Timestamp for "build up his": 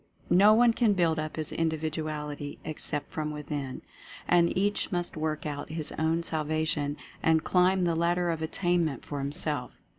0.93-1.51